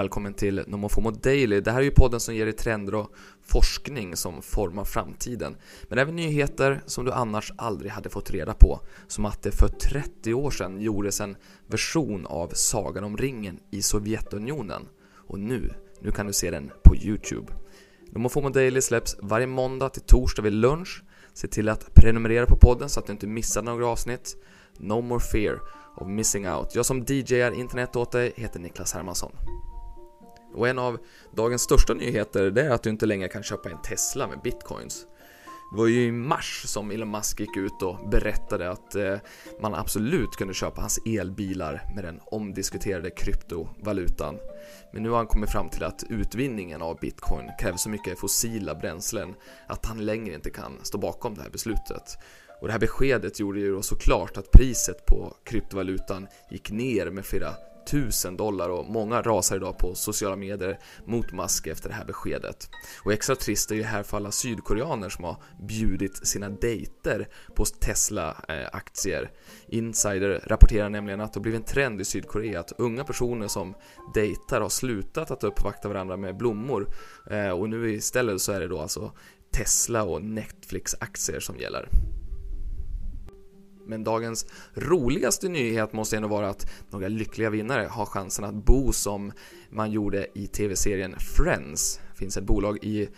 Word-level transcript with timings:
Välkommen 0.00 0.34
till 0.34 0.64
Nomofomo 0.66 1.10
Daily. 1.10 1.60
Det 1.60 1.70
här 1.70 1.78
är 1.78 1.84
ju 1.84 1.90
podden 1.90 2.20
som 2.20 2.34
ger 2.34 2.44
dig 2.44 2.54
trender 2.54 2.94
och 2.94 3.12
forskning 3.42 4.16
som 4.16 4.42
formar 4.42 4.84
framtiden. 4.84 5.56
Men 5.88 5.98
även 5.98 6.16
nyheter 6.16 6.82
som 6.86 7.04
du 7.04 7.12
annars 7.12 7.52
aldrig 7.56 7.92
hade 7.92 8.10
fått 8.10 8.30
reda 8.30 8.54
på. 8.54 8.80
Som 9.06 9.24
att 9.24 9.42
det 9.42 9.50
för 9.50 9.68
30 9.68 10.34
år 10.34 10.50
sedan 10.50 10.80
gjordes 10.80 11.20
en 11.20 11.36
version 11.66 12.26
av 12.26 12.48
Sagan 12.52 13.04
om 13.04 13.16
ringen 13.16 13.60
i 13.70 13.82
Sovjetunionen. 13.82 14.88
Och 15.28 15.38
nu, 15.38 15.72
nu 16.00 16.10
kan 16.10 16.26
du 16.26 16.32
se 16.32 16.50
den 16.50 16.70
på 16.84 16.96
Youtube. 16.96 17.52
Nomofomo 18.10 18.48
Daily 18.48 18.80
släpps 18.80 19.16
varje 19.22 19.46
måndag 19.46 19.88
till 19.88 20.02
torsdag 20.02 20.42
vid 20.42 20.52
lunch. 20.52 21.02
Se 21.32 21.48
till 21.48 21.68
att 21.68 21.94
prenumerera 21.94 22.46
på 22.46 22.56
podden 22.56 22.88
så 22.88 23.00
att 23.00 23.06
du 23.06 23.12
inte 23.12 23.26
missar 23.26 23.62
några 23.62 23.86
avsnitt. 23.86 24.36
No 24.78 25.00
more 25.00 25.20
fear 25.20 25.60
of 25.96 26.08
missing 26.08 26.48
out. 26.48 26.74
Jag 26.74 26.86
som 26.86 27.04
DJar 27.08 27.52
internet 27.52 27.96
åt 27.96 28.12
dig 28.12 28.32
heter 28.36 28.60
Niklas 28.60 28.92
Hermansson. 28.92 29.32
Och 30.54 30.68
en 30.68 30.78
av 30.78 30.98
dagens 31.36 31.62
största 31.62 31.94
nyheter 31.94 32.50
det 32.50 32.62
är 32.62 32.70
att 32.70 32.82
du 32.82 32.90
inte 32.90 33.06
längre 33.06 33.28
kan 33.28 33.42
köpa 33.42 33.70
en 33.70 33.82
Tesla 33.82 34.28
med 34.28 34.40
bitcoins. 34.40 35.06
Det 35.70 35.76
var 35.76 35.86
ju 35.86 36.06
i 36.06 36.12
mars 36.12 36.62
som 36.66 36.90
Elon 36.90 37.10
Musk 37.10 37.40
gick 37.40 37.56
ut 37.56 37.82
och 37.82 38.08
berättade 38.08 38.70
att 38.70 38.94
eh, 38.94 39.16
man 39.60 39.74
absolut 39.74 40.30
kunde 40.30 40.54
köpa 40.54 40.80
hans 40.80 41.00
elbilar 41.06 41.82
med 41.94 42.04
den 42.04 42.20
omdiskuterade 42.26 43.10
kryptovalutan. 43.10 44.38
Men 44.92 45.02
nu 45.02 45.10
har 45.10 45.16
han 45.16 45.26
kommit 45.26 45.50
fram 45.50 45.68
till 45.68 45.84
att 45.84 46.04
utvinningen 46.08 46.82
av 46.82 46.98
bitcoin 47.00 47.50
kräver 47.60 47.78
så 47.78 47.88
mycket 47.88 48.18
fossila 48.18 48.74
bränslen 48.74 49.34
att 49.66 49.86
han 49.86 50.04
längre 50.04 50.34
inte 50.34 50.50
kan 50.50 50.72
stå 50.82 50.98
bakom 50.98 51.34
det 51.34 51.42
här 51.42 51.50
beslutet. 51.50 52.18
Och 52.60 52.66
det 52.66 52.72
här 52.72 52.80
beskedet 52.80 53.40
gjorde 53.40 53.60
ju 53.60 53.72
då 53.72 53.82
såklart 53.82 54.36
att 54.36 54.50
priset 54.50 55.06
på 55.06 55.36
kryptovalutan 55.44 56.26
gick 56.50 56.70
ner 56.70 57.10
med 57.10 57.24
flera 57.26 57.54
tusen 57.86 58.36
dollar 58.36 58.68
och 58.68 58.86
många 58.86 59.22
rasar 59.22 59.56
idag 59.56 59.78
på 59.78 59.94
sociala 59.94 60.36
medier 60.36 60.78
mot 61.04 61.32
Musk 61.32 61.66
efter 61.66 61.88
det 61.88 61.94
här 61.94 62.04
beskedet. 62.04 62.70
Och 63.04 63.12
extra 63.12 63.36
trist 63.36 63.70
är 63.70 63.74
ju 63.74 63.82
här 63.82 64.02
för 64.02 64.16
alla 64.16 64.30
sydkoreaner 64.30 65.08
som 65.08 65.24
har 65.24 65.36
bjudit 65.62 66.26
sina 66.26 66.48
dejter 66.48 67.28
på 67.54 67.64
Tesla-aktier. 67.64 69.22
Eh, 69.22 69.78
Insider 69.78 70.40
rapporterar 70.46 70.88
nämligen 70.88 71.20
att 71.20 71.32
det 71.32 71.38
har 71.38 71.42
blivit 71.42 71.60
en 71.60 71.66
trend 71.66 72.00
i 72.00 72.04
Sydkorea 72.04 72.60
att 72.60 72.72
unga 72.78 73.04
personer 73.04 73.48
som 73.48 73.74
dejtar 74.14 74.60
har 74.60 74.68
slutat 74.68 75.30
att 75.30 75.44
uppvakta 75.44 75.88
varandra 75.88 76.16
med 76.16 76.36
blommor 76.36 76.94
eh, 77.30 77.50
och 77.50 77.68
nu 77.68 77.94
istället 77.94 78.40
så 78.40 78.52
är 78.52 78.60
det 78.60 78.68
då 78.68 78.80
alltså 78.80 79.12
Tesla 79.52 80.02
och 80.02 80.22
Netflix-aktier 80.22 81.40
som 81.40 81.58
gäller. 81.58 81.88
Men 83.90 84.04
dagens 84.04 84.46
roligaste 84.74 85.48
nyhet 85.48 85.92
måste 85.92 86.16
ändå 86.16 86.28
vara 86.28 86.48
att 86.48 86.70
några 86.90 87.08
lyckliga 87.08 87.50
vinnare 87.50 87.86
har 87.90 88.06
chansen 88.06 88.44
att 88.44 88.54
bo 88.54 88.92
som 88.92 89.32
man 89.70 89.90
gjorde 89.90 90.26
i 90.34 90.46
tv-serien 90.46 91.14
Friends. 91.36 92.00
Det 92.12 92.18
finns 92.18 92.36
ett 92.36 92.44
bolag 92.44 92.84
i 92.84 93.08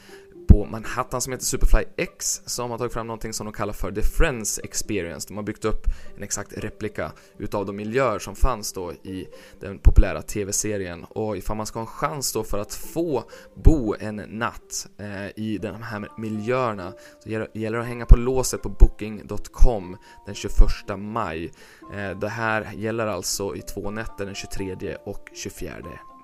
på 0.52 0.64
Manhattan 0.66 1.20
som 1.20 1.32
heter 1.32 1.44
Superfly 1.44 1.84
X 1.96 2.42
som 2.46 2.70
har 2.70 2.78
tagit 2.78 2.92
fram 2.92 3.06
någonting 3.06 3.32
som 3.32 3.46
de 3.46 3.52
kallar 3.52 3.72
för 3.72 3.92
The 3.92 4.02
Friends 4.02 4.60
Experience. 4.64 5.28
De 5.28 5.36
har 5.36 5.44
byggt 5.44 5.64
upp 5.64 5.86
en 6.16 6.22
exakt 6.22 6.52
replika 6.52 7.12
utav 7.38 7.66
de 7.66 7.76
miljöer 7.76 8.18
som 8.18 8.34
fanns 8.34 8.72
då 8.72 8.92
i 8.92 9.28
den 9.60 9.78
populära 9.78 10.22
tv-serien 10.22 11.04
och 11.04 11.36
ifall 11.36 11.56
man 11.56 11.66
ska 11.66 11.78
ha 11.78 11.86
en 11.86 11.86
chans 11.86 12.32
då 12.32 12.44
för 12.44 12.58
att 12.58 12.74
få 12.74 13.24
bo 13.64 13.94
en 14.00 14.16
natt 14.16 14.86
eh, 14.98 15.26
i 15.36 15.58
de 15.62 15.82
här 15.82 16.08
miljöerna 16.18 16.92
så 17.22 17.30
gäller 17.30 17.72
det 17.72 17.80
att 17.80 17.86
hänga 17.86 18.06
på 18.06 18.16
låset 18.16 18.62
på 18.62 18.68
booking.com 18.68 19.96
den 20.26 20.34
21 20.34 20.54
maj. 20.98 21.52
Eh, 21.94 22.18
det 22.18 22.28
här 22.28 22.72
gäller 22.72 23.06
alltså 23.06 23.56
i 23.56 23.60
två 23.60 23.90
nätter 23.90 24.26
den 24.26 24.34
23 24.34 24.96
och 25.04 25.30
24 25.34 25.72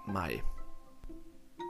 maj. 0.06 0.42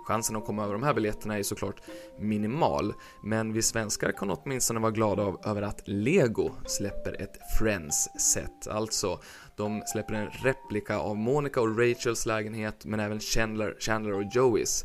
Chansen 0.09 0.37
att 0.37 0.45
komma 0.45 0.63
över 0.63 0.73
de 0.73 0.83
här 0.83 0.95
biljetterna 0.95 1.39
är 1.39 1.43
såklart 1.43 1.81
minimal, 2.19 2.95
men 3.23 3.53
vi 3.53 3.63
svenskar 3.63 4.13
kan 4.13 4.31
åtminstone 4.31 4.81
vara 4.81 4.91
glada 4.91 5.23
av, 5.23 5.41
över 5.45 5.63
att 5.63 5.83
Lego 5.85 6.51
släpper 6.67 7.23
ett 7.23 7.39
Friends-set. 7.59 8.69
Alltså, 8.69 9.21
de 9.57 9.83
släpper 9.87 10.15
en 10.15 10.31
replika 10.31 10.99
av 10.99 11.17
Monica 11.17 11.61
och 11.61 11.79
Rachels 11.79 12.27
lägenhet, 12.27 12.85
men 12.85 13.01
även 13.01 13.21
Chandler, 13.21 13.77
Chandler 13.79 14.13
och 14.13 14.25
Joeys. 14.33 14.85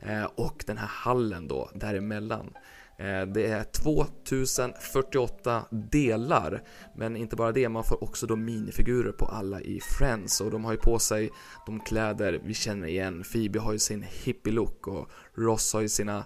Eh, 0.00 0.24
och 0.24 0.64
den 0.66 0.78
här 0.78 0.90
hallen 0.90 1.48
då, 1.48 1.70
däremellan. 1.74 2.52
Eh, 2.98 3.26
det 3.26 3.46
är 3.46 3.64
2048 3.64 5.64
delar, 5.70 6.62
men 6.96 7.16
inte 7.16 7.36
bara 7.36 7.52
det, 7.52 7.68
man 7.68 7.84
får 7.84 8.04
också 8.04 8.26
då 8.26 8.36
minifigurer 8.36 9.12
på 9.12 9.26
alla 9.26 9.60
i 9.60 9.80
Friends 9.80 10.40
och 10.40 10.50
de 10.50 10.64
har 10.64 10.72
ju 10.72 10.78
på 10.78 10.98
sig 10.98 11.30
de 11.66 11.80
kläder 11.80 12.40
vi 12.44 12.54
känner 12.54 12.86
igen. 12.86 13.24
Phoebe 13.32 13.58
har 13.58 13.72
ju 13.72 13.78
sin 13.78 14.02
hippie-look 14.02 14.86
och 14.86 15.10
Ross 15.34 15.72
har 15.72 15.80
ju 15.80 15.88
sina 15.88 16.24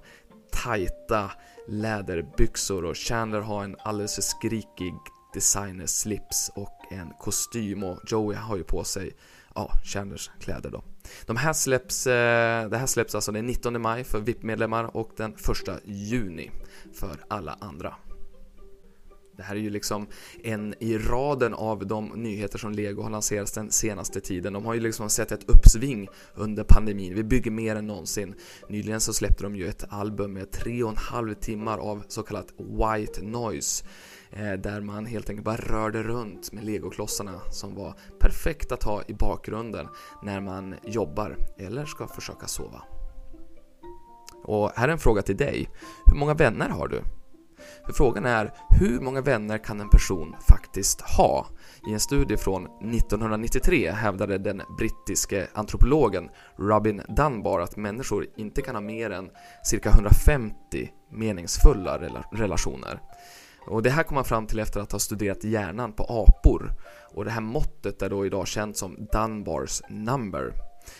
tajta 0.52 1.30
läderbyxor 1.68 2.84
och 2.84 2.96
Chandler 2.96 3.40
har 3.40 3.64
en 3.64 3.76
alldeles 3.78 4.14
för 4.14 4.22
skrikig 4.22 4.94
designer-slips 5.34 6.50
och 6.54 6.78
en 6.90 7.12
kostym 7.18 7.84
och 7.84 7.98
Joey 8.06 8.36
har 8.36 8.56
ju 8.56 8.64
på 8.64 8.84
sig 8.84 9.16
ja, 9.54 9.72
Chandlers 9.84 10.30
kläder 10.40 10.70
då. 10.70 10.84
De 11.26 11.36
här 11.36 11.52
släpps, 11.52 12.06
eh, 12.06 12.68
det 12.68 12.76
här 12.76 12.86
släpps 12.86 13.14
alltså 13.14 13.32
den 13.32 13.46
19 13.46 13.82
maj 13.82 14.04
för 14.04 14.20
VIP-medlemmar 14.20 14.96
och 14.96 15.10
den 15.16 15.32
1 15.32 15.80
juni 15.84 16.50
för 16.94 17.16
alla 17.28 17.56
andra. 17.60 17.94
Det 19.38 19.44
här 19.44 19.56
är 19.56 19.60
ju 19.60 19.70
liksom 19.70 20.06
en 20.44 20.74
i 20.78 20.98
raden 20.98 21.54
av 21.54 21.86
de 21.86 22.06
nyheter 22.08 22.58
som 22.58 22.72
Lego 22.72 23.02
har 23.02 23.10
lanserat 23.10 23.54
den 23.54 23.70
senaste 23.70 24.20
tiden. 24.20 24.52
De 24.52 24.64
har 24.64 24.74
ju 24.74 24.80
liksom 24.80 25.10
sett 25.10 25.32
ett 25.32 25.48
uppsving 25.48 26.08
under 26.34 26.64
pandemin. 26.64 27.14
Vi 27.14 27.24
bygger 27.24 27.50
mer 27.50 27.76
än 27.76 27.86
någonsin. 27.86 28.34
Nyligen 28.68 29.00
så 29.00 29.12
släppte 29.12 29.42
de 29.42 29.56
ju 29.56 29.68
ett 29.68 29.84
album 29.88 30.32
med 30.32 30.50
tre 30.50 30.82
och 30.82 30.90
en 30.90 30.96
halv 30.96 31.34
timmar 31.34 31.78
av 31.78 32.04
så 32.08 32.22
kallat 32.22 32.52
white 32.58 33.22
noise 33.22 33.84
eh, 34.30 34.52
där 34.52 34.80
man 34.80 35.06
helt 35.06 35.30
enkelt 35.30 35.44
bara 35.44 35.56
rörde 35.56 36.02
runt 36.02 36.52
med 36.52 36.64
legoklossarna 36.64 37.40
som 37.50 37.74
var 37.74 37.94
perfekt 38.18 38.72
att 38.72 38.82
ha 38.82 39.02
i 39.08 39.14
bakgrunden 39.14 39.88
när 40.22 40.40
man 40.40 40.74
jobbar 40.84 41.36
eller 41.58 41.84
ska 41.84 42.06
försöka 42.06 42.46
sova. 42.46 42.82
Och 44.44 44.70
här 44.76 44.88
är 44.88 44.92
en 44.92 44.98
fråga 44.98 45.22
till 45.22 45.36
dig. 45.36 45.68
Hur 46.06 46.16
många 46.16 46.34
vänner 46.34 46.68
har 46.68 46.88
du? 46.88 47.02
För 47.86 47.92
frågan 47.92 48.26
är, 48.26 48.52
hur 48.70 49.00
många 49.00 49.20
vänner 49.20 49.58
kan 49.58 49.80
en 49.80 49.90
person 49.90 50.36
faktiskt 50.48 51.00
ha? 51.00 51.46
I 51.88 51.92
en 51.92 52.00
studie 52.00 52.36
från 52.36 52.66
1993 52.66 53.90
hävdade 53.90 54.38
den 54.38 54.62
brittiske 54.78 55.48
antropologen 55.52 56.28
Robin 56.58 57.02
Dunbar 57.08 57.60
att 57.60 57.76
människor 57.76 58.26
inte 58.36 58.62
kan 58.62 58.74
ha 58.74 58.82
mer 58.82 59.10
än 59.10 59.30
cirka 59.64 59.90
150 59.90 60.54
meningsfulla 61.12 61.98
relationer. 62.32 63.00
Och 63.66 63.82
det 63.82 63.90
här 63.90 64.02
kom 64.02 64.14
man 64.14 64.24
fram 64.24 64.46
till 64.46 64.58
efter 64.58 64.80
att 64.80 64.92
ha 64.92 64.98
studerat 64.98 65.44
hjärnan 65.44 65.92
på 65.92 66.02
apor. 66.02 66.72
Och 67.14 67.24
det 67.24 67.30
här 67.30 67.40
måttet 67.40 68.02
är 68.02 68.10
då 68.10 68.26
idag 68.26 68.46
känt 68.46 68.76
som 68.76 69.08
Dunbars 69.12 69.82
number. 69.88 70.52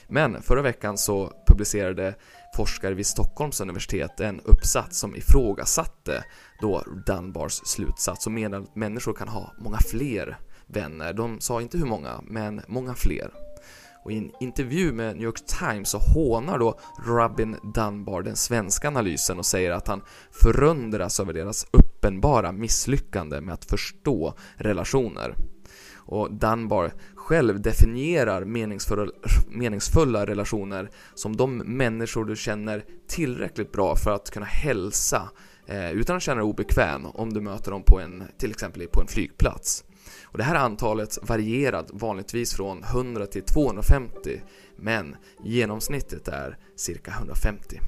Men 0.09 0.43
förra 0.43 0.63
veckan 0.63 0.99
så 0.99 1.33
publicerade 1.59 2.15
forskare 2.57 2.95
vid 2.95 3.07
Stockholms 3.07 3.61
universitet 3.61 4.21
en 4.21 4.41
uppsats 4.41 4.99
som 4.99 5.17
ifrågasatte 5.17 6.25
då 6.61 6.83
Dunbars 7.07 7.53
slutsats 7.53 8.27
och 8.27 8.33
menade 8.33 8.63
att 8.63 8.77
människor 8.77 9.13
kan 9.13 9.29
ha 9.29 9.53
många 9.59 9.79
fler 9.79 10.39
vänner. 10.67 11.13
De 11.13 11.41
sa 11.41 11.63
inte 11.63 11.79
hur 11.79 11.87
många, 11.87 12.21
men 12.25 12.61
många 12.69 12.95
fler. 12.95 13.31
Och 14.05 14.13
i 14.13 14.19
en 14.19 14.31
intervju 14.41 14.93
med 14.93 15.17
New 15.17 15.25
York 15.25 15.47
Times 15.47 15.89
så 15.91 15.99
hånar 15.99 16.59
då 16.59 16.79
Robin 17.07 17.57
Dunbar 17.75 18.23
den 18.23 18.37
svenska 18.37 18.89
analysen 18.89 19.39
och 19.39 19.47
säger 19.47 19.71
att 19.71 19.89
han 19.89 20.03
förundras 20.31 21.21
över 21.21 21.33
deras 21.33 21.67
uppenbara 21.73 22.53
misslyckande 22.53 23.41
med 23.41 23.55
att 23.55 23.65
förstå 23.65 24.35
relationer. 24.57 25.35
Och 26.09 26.33
Dunbar 26.33 26.93
själv 27.15 27.61
definierar 27.61 28.45
meningsfulla, 28.45 29.13
meningsfulla 29.49 30.27
relationer 30.27 30.91
som 31.15 31.37
de 31.37 31.57
människor 31.57 32.25
du 32.25 32.37
känner 32.37 32.85
tillräckligt 33.09 33.73
bra 33.73 33.97
för 33.97 34.11
att 34.11 34.31
kunna 34.31 34.47
hälsa 34.47 35.31
eh, 35.67 35.91
utan 35.91 36.17
att 36.17 36.23
känna 36.23 36.37
dig 36.37 36.45
obekväm 36.45 37.07
om 37.07 37.33
du 37.33 37.41
möter 37.41 37.71
dem 37.71 37.83
på 37.83 38.01
en, 38.01 38.25
till 38.39 38.51
exempel 38.51 38.89
på 38.93 39.01
en 39.01 39.07
flygplats. 39.07 39.85
Och 40.23 40.39
det 40.39 40.45
här 40.45 40.55
antalet 40.55 41.19
varierar 41.23 41.85
vanligtvis 41.93 42.55
från 42.55 42.85
100 42.85 43.27
till 43.27 43.43
250 43.43 44.41
men 44.77 45.17
genomsnittet 45.45 46.29
är 46.29 46.59
cirka 46.77 47.11
150. 47.11 47.81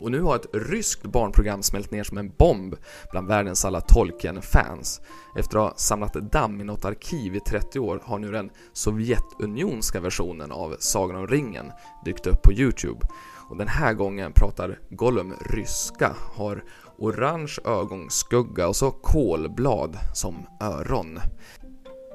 Och 0.00 0.10
nu 0.10 0.20
har 0.20 0.36
ett 0.36 0.46
ryskt 0.52 1.02
barnprogram 1.02 1.62
smält 1.62 1.90
ner 1.90 2.04
som 2.04 2.18
en 2.18 2.32
bomb 2.38 2.74
bland 3.10 3.28
världens 3.28 3.64
alla 3.64 3.80
Tolkien-fans. 3.80 5.00
Efter 5.36 5.58
att 5.58 5.64
ha 5.64 5.76
samlat 5.76 6.12
damm 6.12 6.60
i 6.60 6.64
något 6.64 6.84
arkiv 6.84 7.34
i 7.34 7.40
30 7.40 7.78
år 7.78 8.02
har 8.04 8.18
nu 8.18 8.32
den 8.32 8.50
Sovjetunionska 8.72 10.00
versionen 10.00 10.52
av 10.52 10.76
Sagan 10.78 11.16
om 11.16 11.26
ringen 11.26 11.72
dykt 12.04 12.26
upp 12.26 12.42
på 12.42 12.52
Youtube. 12.52 13.06
Och 13.50 13.56
den 13.56 13.68
här 13.68 13.94
gången 13.94 14.32
pratar 14.32 14.78
Gollum 14.90 15.34
ryska, 15.50 16.16
har 16.36 16.64
orange 16.98 17.58
ögonskugga 17.64 18.68
och 18.68 18.76
så 18.76 18.90
kolblad 18.90 19.98
som 20.14 20.46
öron. 20.60 21.20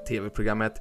TV-programmet 0.07 0.73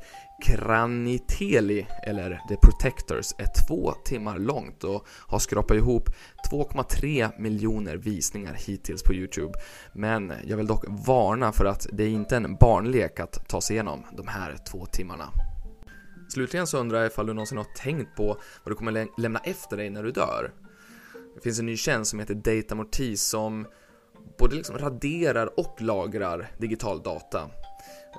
Kraniteli, 0.42 1.86
eller 2.02 2.40
The 2.48 2.56
Protectors, 2.56 3.32
är 3.38 3.66
två 3.66 3.92
timmar 4.04 4.38
långt 4.38 4.84
och 4.84 5.06
har 5.08 5.38
skrapat 5.38 5.76
ihop 5.76 6.08
2,3 6.50 7.40
miljoner 7.40 7.96
visningar 7.96 8.54
hittills 8.54 9.02
på 9.02 9.14
Youtube. 9.14 9.52
Men 9.92 10.32
jag 10.44 10.56
vill 10.56 10.66
dock 10.66 10.84
varna 10.88 11.52
för 11.52 11.64
att 11.64 11.86
det 11.92 12.04
är 12.04 12.08
inte 12.08 12.36
en 12.36 12.56
barnlek 12.56 13.20
att 13.20 13.48
ta 13.48 13.60
sig 13.60 13.74
igenom 13.74 14.06
de 14.16 14.28
här 14.28 14.56
två 14.70 14.86
timmarna. 14.86 15.28
Slutligen 16.28 16.66
så 16.66 16.78
undrar 16.78 16.98
jag 16.98 17.06
ifall 17.06 17.26
du 17.26 17.32
någonsin 17.32 17.58
har 17.58 17.66
tänkt 17.76 18.16
på 18.16 18.26
vad 18.64 18.72
du 18.72 18.74
kommer 18.74 18.92
lä 18.92 19.06
lämna 19.18 19.38
efter 19.38 19.76
dig 19.76 19.90
när 19.90 20.02
du 20.02 20.10
dör. 20.10 20.52
Det 21.34 21.40
finns 21.40 21.58
en 21.58 21.66
ny 21.66 21.76
tjänst 21.76 22.10
som 22.10 22.20
heter 22.20 22.34
Datamortis 22.34 23.22
som 23.22 23.66
både 24.38 24.54
liksom 24.54 24.78
raderar 24.78 25.58
och 25.60 25.82
lagrar 25.82 26.50
digital 26.58 27.02
data. 27.02 27.50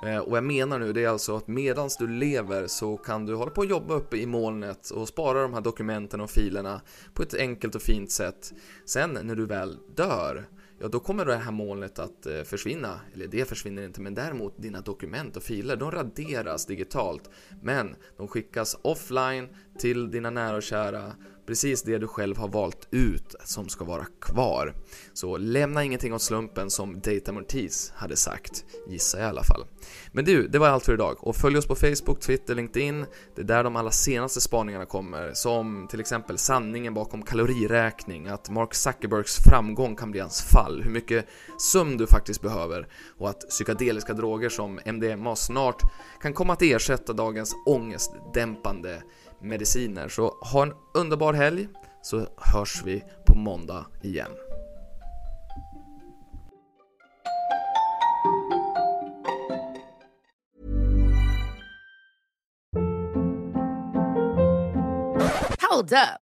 Eh, 0.02 0.18
och 0.18 0.36
jag 0.36 0.44
menar 0.44 0.78
nu, 0.78 0.92
det 0.92 1.04
är 1.04 1.08
alltså 1.08 1.36
att 1.36 1.48
medans 1.48 1.96
du 1.96 2.06
lever 2.06 2.66
så 2.66 2.96
kan 2.96 3.26
du 3.26 3.34
hålla 3.34 3.50
på 3.50 3.60
och 3.60 3.66
jobba 3.66 3.94
uppe 3.94 4.16
i 4.16 4.26
molnet 4.26 4.90
och 4.90 5.08
spara 5.08 5.42
de 5.42 5.54
här 5.54 5.60
dokumenten 5.60 6.20
och 6.20 6.30
filerna 6.30 6.80
på 7.14 7.22
ett 7.22 7.34
enkelt 7.34 7.74
och 7.74 7.82
fint 7.82 8.10
sätt. 8.10 8.52
Sen 8.84 9.18
när 9.22 9.34
du 9.34 9.46
väl 9.46 9.78
dör, 9.94 10.44
ja 10.78 10.88
då 10.88 11.00
kommer 11.00 11.24
det 11.24 11.36
här 11.36 11.52
molnet 11.52 11.98
att 11.98 12.26
eh, 12.26 12.42
försvinna. 12.42 13.00
Eller 13.14 13.26
det 13.26 13.48
försvinner 13.48 13.84
inte, 13.84 14.00
men 14.00 14.14
däremot 14.14 14.62
dina 14.62 14.80
dokument 14.80 15.36
och 15.36 15.42
filer, 15.42 15.76
de 15.76 15.90
raderas 15.90 16.66
digitalt. 16.66 17.30
Men 17.62 17.96
de 18.16 18.28
skickas 18.28 18.78
offline 18.82 19.48
till 19.78 20.10
dina 20.10 20.30
nära 20.30 20.56
och 20.56 20.62
kära 20.62 21.12
precis 21.46 21.82
det 21.82 21.98
du 21.98 22.06
själv 22.06 22.36
har 22.36 22.48
valt 22.48 22.88
ut 22.90 23.34
som 23.44 23.68
ska 23.68 23.84
vara 23.84 24.04
kvar. 24.20 24.74
Så 25.12 25.36
lämna 25.36 25.84
ingenting 25.84 26.14
åt 26.14 26.22
slumpen 26.22 26.70
som 26.70 27.00
Data 27.00 27.32
Mortis 27.32 27.92
hade 27.96 28.16
sagt, 28.16 28.64
gissar 28.88 29.18
jag 29.18 29.26
i 29.26 29.28
alla 29.28 29.42
fall. 29.42 29.64
Men 30.12 30.24
du, 30.24 30.48
det 30.48 30.58
var 30.58 30.68
allt 30.68 30.84
för 30.84 30.94
idag 30.94 31.16
och 31.20 31.36
följ 31.36 31.58
oss 31.58 31.66
på 31.66 31.74
Facebook, 31.74 32.20
Twitter, 32.20 32.54
LinkedIn. 32.54 33.06
Det 33.34 33.42
är 33.42 33.46
där 33.46 33.64
de 33.64 33.76
allra 33.76 33.90
senaste 33.90 34.40
spaningarna 34.40 34.86
kommer, 34.86 35.32
som 35.34 35.86
till 35.90 36.00
exempel 36.00 36.38
sanningen 36.38 36.94
bakom 36.94 37.22
kaloriräkning, 37.22 38.26
att 38.26 38.50
Mark 38.50 38.74
Zuckerbergs 38.74 39.36
framgång 39.44 39.96
kan 39.96 40.10
bli 40.10 40.20
hans 40.20 40.42
fall, 40.42 40.82
hur 40.82 40.90
mycket 40.90 41.26
sömn 41.58 41.96
du 41.96 42.06
faktiskt 42.06 42.42
behöver 42.42 42.88
och 43.18 43.28
att 43.28 43.40
psykedeliska 43.48 44.12
droger 44.12 44.48
som 44.48 44.80
MDMA 44.84 45.36
snart 45.36 45.82
kan 46.20 46.32
komma 46.32 46.52
att 46.52 46.62
ersätta 46.62 47.12
dagens 47.12 47.54
ångestdämpande 47.66 49.02
mediciner. 49.40 50.08
Så 50.08 50.34
ha 50.52 50.62
en 50.62 50.72
underbar 50.94 51.32
helg 51.32 51.68
så 52.02 52.26
hörs 52.36 52.82
vi 52.84 53.04
på 53.26 53.34
måndag 53.38 53.86
igen. 54.02 54.30
Hold 65.70 65.92
up. 65.92 66.25